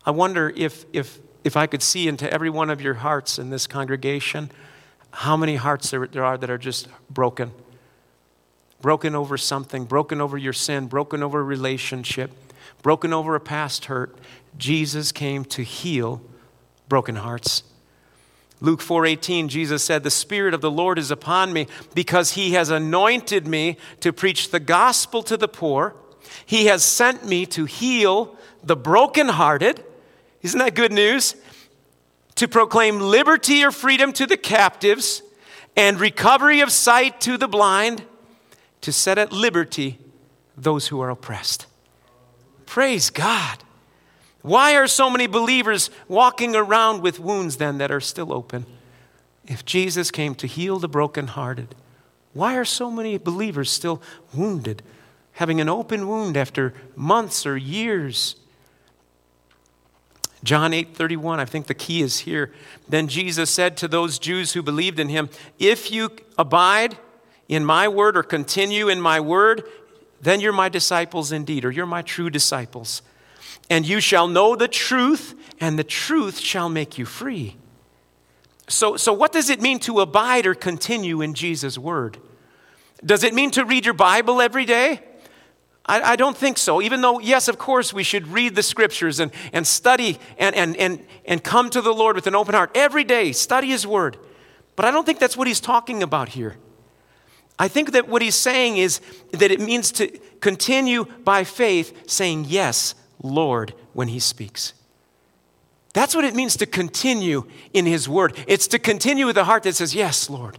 [0.05, 3.51] I wonder if, if, if I could see into every one of your hearts in
[3.51, 4.51] this congregation,
[5.13, 7.53] how many hearts there, there are that are just broken.
[8.81, 12.31] Broken over something, broken over your sin, broken over a relationship,
[12.83, 14.17] broken over a past hurt.
[14.57, 16.23] Jesus came to heal
[16.89, 17.63] broken hearts.
[18.63, 22.71] Luke 4:18 Jesus said the spirit of the Lord is upon me because he has
[22.71, 25.95] anointed me to preach the gospel to the poor.
[26.45, 29.83] He has sent me to heal the brokenhearted
[30.43, 31.35] isn't that good news?
[32.37, 35.23] To proclaim liberty or freedom to the captives
[35.77, 38.05] and recovery of sight to the blind,
[38.81, 39.99] to set at liberty
[40.57, 41.67] those who are oppressed.
[42.67, 43.63] Praise God.
[44.43, 48.65] Why are so many believers walking around with wounds then that are still open?
[49.47, 51.75] If Jesus came to heal the brokenhearted,
[52.33, 54.01] why are so many believers still
[54.33, 54.83] wounded,
[55.33, 58.37] having an open wound after months or years?
[60.43, 62.53] John 8 31, I think the key is here.
[62.89, 66.97] Then Jesus said to those Jews who believed in him, If you abide
[67.49, 69.65] in my word or continue in my word,
[70.21, 73.03] then you're my disciples indeed, or you're my true disciples.
[73.69, 77.57] And you shall know the truth, and the truth shall make you free.
[78.69, 82.19] So, so what does it mean to abide or continue in Jesus' word?
[83.05, 85.01] Does it mean to read your Bible every day?
[85.91, 86.81] I, I, don't think so.
[86.81, 90.77] Even though, yes, of course, we should read the scriptures and, and study and, and,
[90.77, 94.17] and, and come to the Lord with an open heart every day, study His Word.
[94.77, 96.57] But I don't think that's what He's talking about here.
[97.59, 99.01] I think that what He's saying is
[99.33, 100.07] that it means to
[100.41, 104.75] continue by faith saying, Yes, Lord, when He speaks.
[105.93, 108.39] That's what it means to continue in His Word.
[108.47, 110.57] It's to continue with a heart that says, Yes, Lord.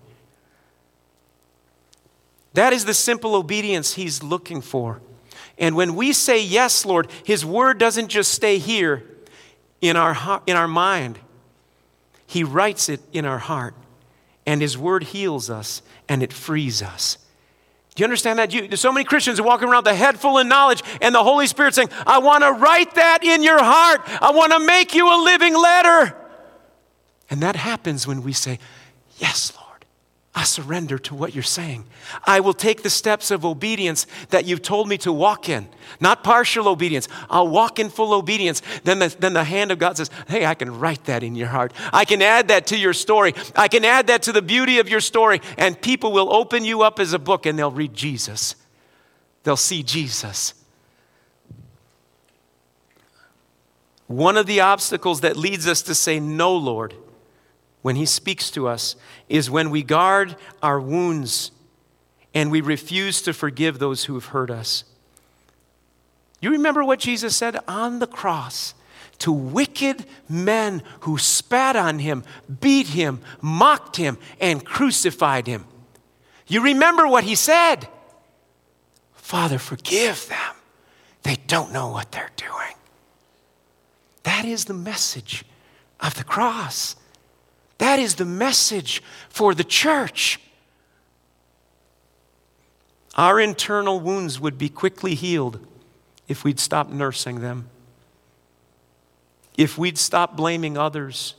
[2.54, 5.00] That is the simple obedience He's looking for.
[5.62, 9.04] And when we say, Yes, Lord, His Word doesn't just stay here
[9.80, 11.20] in our, in our mind,
[12.26, 13.76] He writes it in our heart.
[14.46, 17.20] And His Word heals us and it frees us.
[17.94, 18.54] Do you understand that?
[18.54, 21.24] You, there's so many Christians are walking around a head full of knowledge, and the
[21.24, 24.02] Holy Spirit saying, I want to write that in your heart.
[24.22, 26.16] I want to make you a living letter.
[27.30, 28.60] And that happens when we say,
[29.18, 29.61] Yes, Lord.
[30.34, 31.84] I surrender to what you're saying.
[32.24, 35.68] I will take the steps of obedience that you've told me to walk in,
[36.00, 37.10] not partial obedience.
[37.30, 38.62] I'll walk in full obedience.
[38.86, 41.50] Then the, then the hand of God says, Hey, I can write that in your
[41.50, 41.74] heart.
[41.92, 43.34] I can add that to your story.
[43.58, 45.42] I can add that to the beauty of your story.
[45.58, 48.56] And people will open you up as a book and they'll read Jesus.
[49.44, 50.54] They'll see Jesus.
[54.08, 56.94] One of the obstacles that leads us to say, No, Lord,
[57.82, 58.96] when He speaks to us
[59.30, 61.52] is when we guard our wounds
[62.34, 64.84] and we refuse to forgive those who have hurt us.
[66.40, 68.74] You remember what Jesus said on the cross
[69.20, 72.24] to wicked men who spat on him,
[72.60, 75.66] beat him, mocked him, and crucified him.
[76.48, 77.88] You remember what he said
[79.14, 80.56] Father, forgive them.
[81.24, 82.74] They don't know what they're doing.
[84.24, 85.46] That is the message
[86.02, 86.98] of the cross.
[87.82, 90.40] That is the message for the church.
[93.16, 95.66] Our internal wounds would be quickly healed
[96.28, 97.72] if we'd stop nursing them,
[99.58, 101.34] if we'd stop blaming others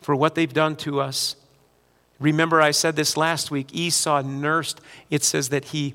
[0.00, 1.36] for what they've done to us.
[2.18, 5.92] Remember, I said this last week Esau nursed, it says that he,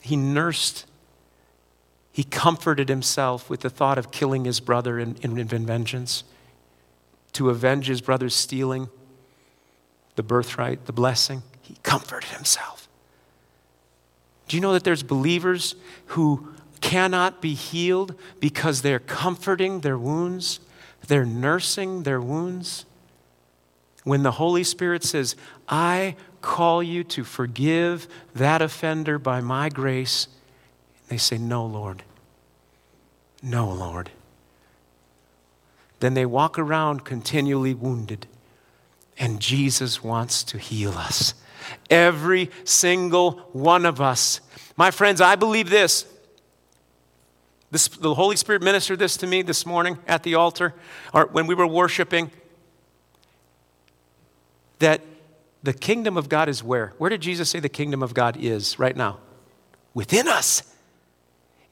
[0.00, 0.86] he nursed,
[2.12, 6.22] he comforted himself with the thought of killing his brother in, in, in vengeance
[7.36, 8.88] to avenge his brother's stealing,
[10.14, 11.42] the birthright, the blessing.
[11.60, 12.88] He comforted himself.
[14.48, 15.74] Do you know that there's believers
[16.06, 20.60] who cannot be healed because they're comforting their wounds?
[21.06, 22.86] They're nursing their wounds?
[24.02, 25.36] When the Holy Spirit says,
[25.68, 30.28] I call you to forgive that offender by my grace,
[31.08, 32.02] they say, No, Lord.
[33.42, 34.10] No, Lord
[36.00, 38.26] then they walk around continually wounded.
[39.18, 41.34] And Jesus wants to heal us.
[41.88, 44.40] Every single one of us.
[44.76, 46.04] My friends, I believe this.
[47.70, 47.88] this.
[47.88, 50.74] The Holy Spirit ministered this to me this morning at the altar,
[51.14, 52.30] or when we were worshiping,
[54.80, 55.00] that
[55.62, 56.92] the kingdom of God is where?
[56.98, 59.18] Where did Jesus say the kingdom of God is right now?
[59.94, 60.62] Within us.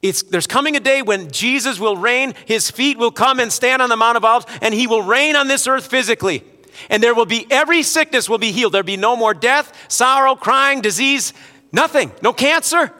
[0.05, 3.81] It's, there's coming a day when Jesus will reign, his feet will come and stand
[3.81, 6.43] on the Mount of Olives, and he will reign on this earth physically.
[6.91, 8.73] And there will be, every sickness will be healed.
[8.73, 11.33] There'll be no more death, sorrow, crying, disease,
[11.71, 12.11] nothing.
[12.21, 12.93] No cancer,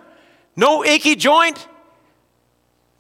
[0.55, 1.67] no achy joint,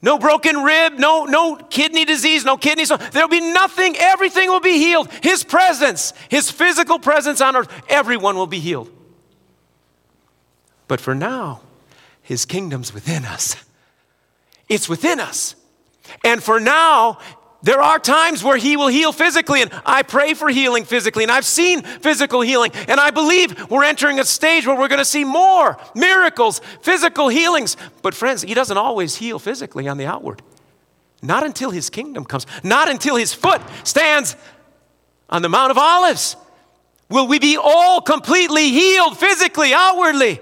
[0.03, 2.99] no broken rib, no, no kidney disease, no kidney stone.
[3.11, 3.95] There'll be nothing.
[3.97, 5.11] Everything will be healed.
[5.23, 8.91] His presence, his physical presence on earth, everyone will be healed.
[10.87, 11.61] But for now,
[12.21, 13.55] his kingdom's within us.
[14.69, 15.55] It's within us.
[16.23, 17.19] And for now,
[17.65, 21.31] there are times where He will heal physically, and I pray for healing physically, and
[21.31, 25.05] I've seen physical healing, and I believe we're entering a stage where we're going to
[25.05, 27.75] see more miracles, physical healings.
[28.03, 30.43] But, friends, He doesn't always heal physically on the outward.
[31.23, 34.35] Not until His kingdom comes, not until His foot stands
[35.27, 36.35] on the Mount of Olives
[37.09, 40.39] will we be all completely healed physically, outwardly.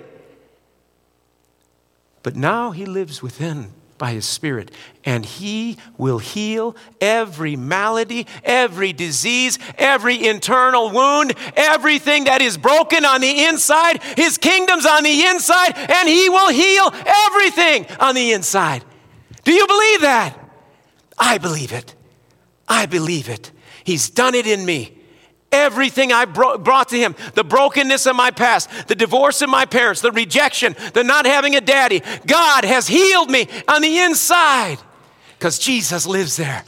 [2.22, 3.72] But now He lives within
[4.04, 4.70] by His Spirit,
[5.06, 13.06] and He will heal every malady, every disease, every internal wound, everything that is broken
[13.06, 14.04] on the inside.
[14.18, 16.94] His kingdom's on the inside, and He will heal
[17.28, 18.84] everything on the inside.
[19.46, 20.38] Do you believe that?
[21.18, 21.96] I believe it.
[22.68, 23.54] I believe it.
[23.86, 24.98] He's done it in me.
[25.54, 30.02] Everything I brought to him, the brokenness of my past, the divorce of my parents,
[30.02, 34.80] the rejection, the not having a daddy, God has healed me on the inside
[35.38, 36.64] because Jesus lives there.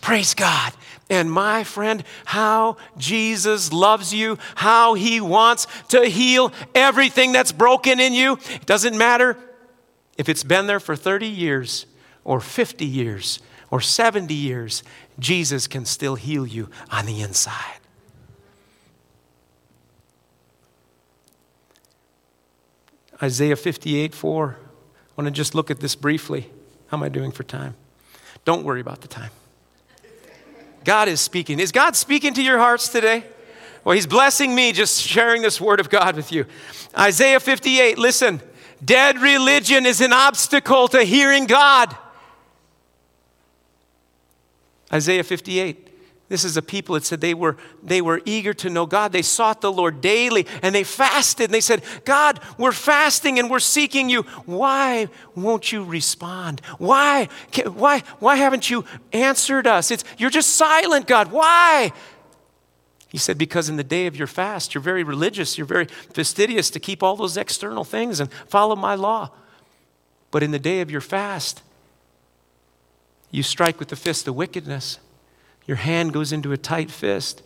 [0.00, 0.72] Praise God.
[1.10, 7.98] And my friend, how Jesus loves you, how he wants to heal everything that's broken
[7.98, 8.34] in you.
[8.50, 9.38] It doesn't matter
[10.18, 11.86] if it's been there for 30 years
[12.24, 14.82] or 50 years or 70 years,
[15.18, 17.80] Jesus can still heal you on the inside.
[23.22, 24.56] Isaiah 58 4.
[24.60, 26.50] I want to just look at this briefly.
[26.88, 27.74] How am I doing for time?
[28.44, 29.30] Don't worry about the time.
[30.84, 31.58] God is speaking.
[31.58, 33.24] Is God speaking to your hearts today?
[33.84, 36.46] Well, He's blessing me just sharing this word of God with you.
[36.96, 38.40] Isaiah 58, listen.
[38.84, 41.96] Dead religion is an obstacle to hearing God.
[44.92, 45.88] Isaiah 58.
[46.28, 49.12] This is a people that said they were, they were eager to know God.
[49.12, 51.46] They sought the Lord daily and they fasted.
[51.46, 54.22] And they said, God, we're fasting and we're seeking you.
[54.44, 56.60] Why won't you respond?
[56.76, 57.28] Why,
[57.64, 59.90] why, why haven't you answered us?
[59.90, 61.32] It's, you're just silent, God.
[61.32, 61.92] Why?
[63.08, 66.68] He said, Because in the day of your fast, you're very religious, you're very fastidious
[66.70, 69.30] to keep all those external things and follow my law.
[70.30, 71.62] But in the day of your fast,
[73.30, 74.98] you strike with the fist of wickedness.
[75.66, 77.42] Your hand goes into a tight fist.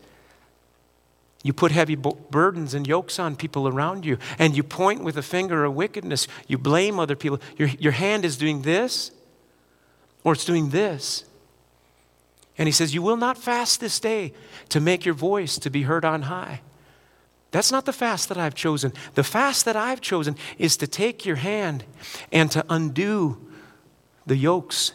[1.43, 5.23] You put heavy burdens and yokes on people around you, and you point with a
[5.23, 6.29] finger of wickedness.
[6.47, 7.41] You blame other people.
[7.57, 9.11] Your, your hand is doing this,
[10.23, 11.25] or it's doing this.
[12.59, 14.33] And he says, You will not fast this day
[14.69, 16.61] to make your voice to be heard on high.
[17.51, 18.93] That's not the fast that I've chosen.
[19.15, 21.85] The fast that I've chosen is to take your hand
[22.31, 23.37] and to undo
[24.27, 24.95] the yokes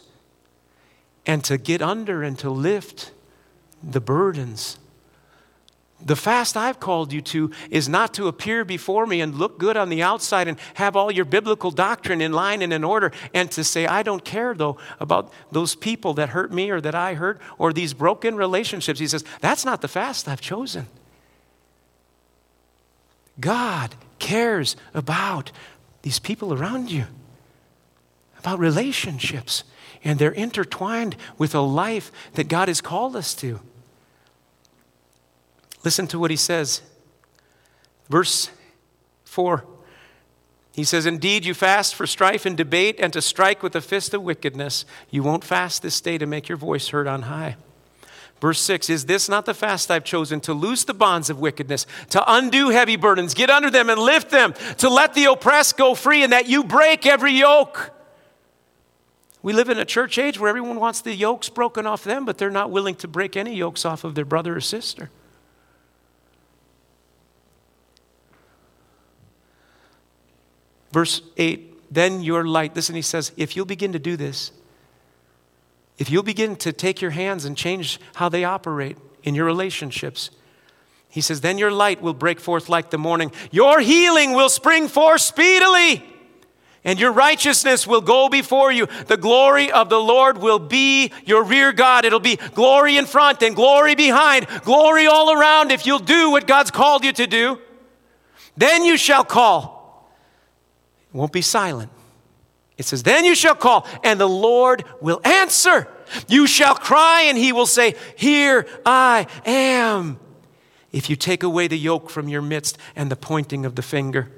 [1.28, 3.12] and to get under and to lift
[3.82, 4.78] the burdens.
[6.00, 9.76] The fast I've called you to is not to appear before me and look good
[9.76, 13.50] on the outside and have all your biblical doctrine in line and in order and
[13.50, 17.14] to say, I don't care though about those people that hurt me or that I
[17.14, 18.98] hurt or these broken relationships.
[18.98, 20.86] He says, That's not the fast I've chosen.
[23.38, 25.52] God cares about
[26.02, 27.06] these people around you,
[28.38, 29.64] about relationships
[30.08, 33.60] and they're intertwined with a life that God has called us to.
[35.84, 36.80] Listen to what he says.
[38.08, 38.50] Verse
[39.26, 39.66] 4.
[40.72, 44.14] He says, Indeed, you fast for strife and debate and to strike with the fist
[44.14, 44.86] of wickedness.
[45.10, 47.56] You won't fast this day to make your voice heard on high.
[48.40, 51.86] Verse 6 Is this not the fast I've chosen to loose the bonds of wickedness,
[52.10, 55.94] to undo heavy burdens, get under them and lift them, to let the oppressed go
[55.94, 57.92] free, and that you break every yoke?
[59.48, 62.36] We live in a church age where everyone wants the yokes broken off them, but
[62.36, 65.08] they're not willing to break any yokes off of their brother or sister.
[70.92, 74.52] Verse 8, then your light, listen, he says, if you'll begin to do this,
[75.96, 80.28] if you'll begin to take your hands and change how they operate in your relationships,
[81.08, 83.32] he says, then your light will break forth like the morning.
[83.50, 86.04] Your healing will spring forth speedily
[86.84, 88.86] and your righteousness will go before you.
[89.06, 92.04] The glory of the Lord will be your rear guard.
[92.04, 96.46] It'll be glory in front and glory behind, glory all around if you'll do what
[96.46, 97.58] God's called you to do.
[98.56, 100.10] Then you shall call.
[101.12, 101.90] It won't be silent.
[102.76, 105.88] It says, Then you shall call, and the Lord will answer.
[106.28, 110.18] You shall cry, and he will say, Here I am.
[110.92, 114.30] If you take away the yoke from your midst and the pointing of the finger,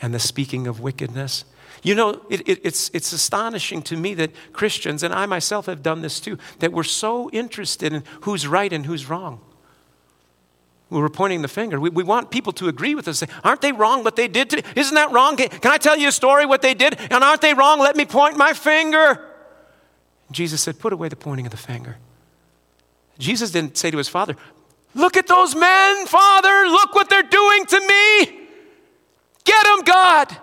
[0.00, 1.44] and the speaking of wickedness.
[1.82, 5.82] You know, it, it, it's, it's astonishing to me that Christians, and I myself have
[5.82, 9.40] done this too, that we're so interested in who's right and who's wrong.
[10.88, 11.80] We were pointing the finger.
[11.80, 13.22] We, we want people to agree with us.
[13.42, 14.50] Aren't they wrong what they did?
[14.50, 15.36] To, isn't that wrong?
[15.36, 17.00] Can, can I tell you a story what they did?
[17.10, 17.80] And aren't they wrong?
[17.80, 19.20] Let me point my finger.
[20.30, 21.96] Jesus said, Put away the pointing of the finger.
[23.18, 24.36] Jesus didn't say to his father,
[24.94, 26.68] Look at those men, Father.
[26.68, 28.45] Look what they're doing to me.
[29.46, 30.36] Get them, God.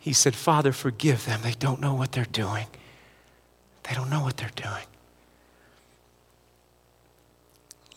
[0.00, 1.40] He said, Father, forgive them.
[1.42, 2.66] They don't know what they're doing.
[3.84, 4.86] They don't know what they're doing.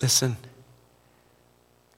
[0.02, 0.38] Listen.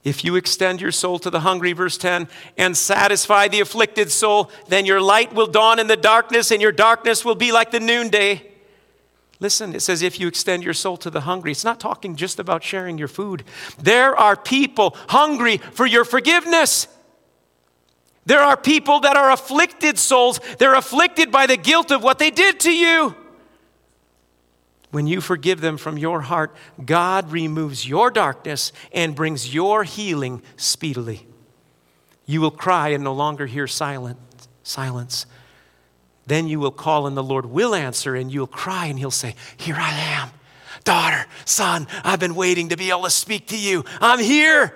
[0.04, 4.52] If you extend your soul to the hungry, verse 10, and satisfy the afflicted soul,
[4.68, 7.80] then your light will dawn in the darkness, and your darkness will be like the
[7.80, 8.48] noonday.
[9.40, 12.38] Listen, it says if you extend your soul to the hungry, it's not talking just
[12.38, 13.42] about sharing your food.
[13.80, 16.86] There are people hungry for your forgiveness.
[18.26, 20.40] There are people that are afflicted souls.
[20.58, 23.14] They're afflicted by the guilt of what they did to you.
[24.90, 26.54] When you forgive them from your heart,
[26.84, 31.26] God removes your darkness and brings your healing speedily.
[32.24, 34.18] You will cry and no longer hear silent,
[34.64, 35.26] silence.
[36.26, 39.36] Then you will call and the Lord will answer and you'll cry and he'll say,
[39.56, 40.30] Here I am.
[40.82, 43.84] Daughter, son, I've been waiting to be able to speak to you.
[44.00, 44.74] I'm here.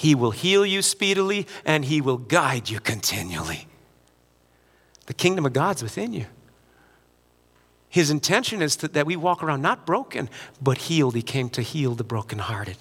[0.00, 3.68] He will heal you speedily, and He will guide you continually.
[5.04, 6.24] The kingdom of God's within you.
[7.90, 11.16] His intention is to, that we walk around not broken, but healed.
[11.16, 12.78] He came to heal the brokenhearted.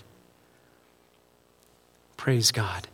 [2.15, 2.87] Praise God.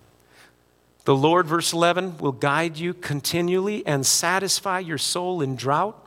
[1.03, 6.03] The Lord, verse 11, will guide you continually and satisfy your soul in drought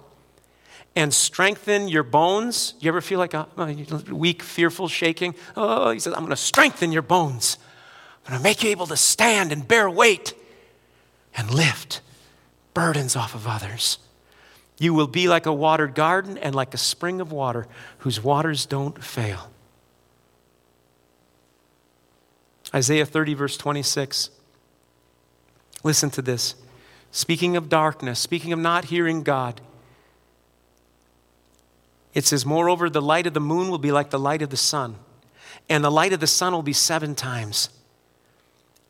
[0.97, 2.75] and strengthen your bones.
[2.81, 5.37] You ever feel like a, a weak, fearful, shaking?
[5.57, 7.59] Oh, he says, I'm going to strengthen your bones.
[8.29, 10.35] Going to make you able to stand and bear weight
[11.35, 12.03] and lift
[12.75, 13.99] burdens off of others.
[14.79, 17.67] You will be like a watered garden and like a spring of water
[17.99, 19.51] whose waters don't fail.
[22.75, 24.29] Isaiah 30, verse 26.
[25.83, 26.55] Listen to this.
[27.11, 29.63] Speaking of darkness, speaking of not hearing God,
[32.13, 34.57] it says, Moreover, the light of the moon will be like the light of the
[34.59, 34.97] sun,
[35.71, 37.71] and the light of the sun will be seven times.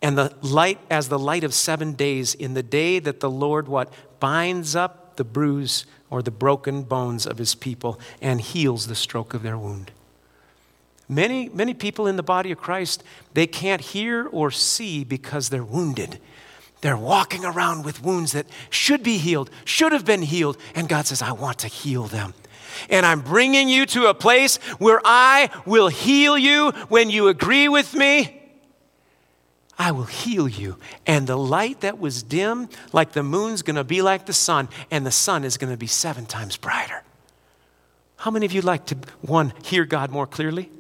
[0.01, 3.69] And the light as the light of seven days, in the day that the Lord
[3.69, 8.95] what binds up the bruise or the broken bones of his people and heals the
[8.95, 9.91] stroke of their wound.
[11.09, 13.03] Many, many people in the body of Christ,
[13.35, 16.19] they can't hear or see because they're wounded.
[16.81, 21.07] They're walking around with wounds that should be healed, should have been healed, and God
[21.07, 22.35] says, I want to heal them.
[22.89, 27.69] And I'm bringing you to a place where I will heal you when you agree
[27.69, 28.38] with me.
[29.79, 30.77] I will heal you.
[31.07, 34.69] And the light that was dim, like the moon's going to be like the sun,
[34.91, 37.05] and the sun is going to be seven times brighter.
[38.17, 40.71] How many of you like to, one, hear God more clearly?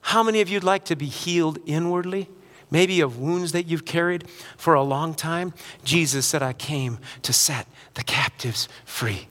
[0.00, 2.30] How many of you like to be healed inwardly?
[2.70, 5.52] Maybe of wounds that you've carried for a long time?
[5.84, 9.28] Jesus said, I came to set the captives free.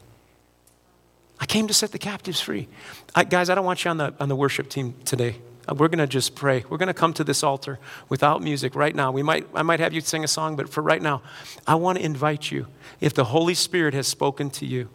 [1.40, 2.68] I came to set the captives free.
[3.14, 5.38] I, guys, I don't want you on the, on the worship team today.
[5.68, 6.64] Uh, we're going to just pray.
[6.70, 9.12] We're going to come to this altar without music right now.
[9.12, 11.22] We might, I might have you sing a song, but for right now,
[11.66, 12.68] I want to invite you.
[13.02, 14.90] If the Holy Spirit has spoken to you,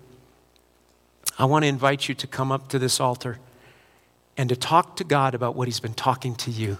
[1.38, 3.38] I want to invite you to come up to this altar
[4.36, 6.78] and to talk to God about what He's been talking to you.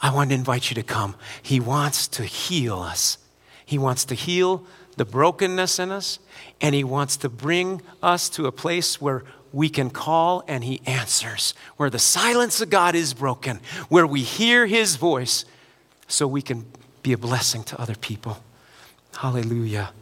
[0.00, 1.14] I want to invite you to come.
[1.42, 3.18] He wants to heal us.
[3.64, 4.64] He wants to heal
[4.96, 6.18] the brokenness in us,
[6.60, 10.80] and He wants to bring us to a place where we can call and he
[10.86, 15.44] answers, where the silence of God is broken, where we hear his voice
[16.08, 16.66] so we can
[17.02, 18.42] be a blessing to other people.
[19.16, 19.92] Hallelujah.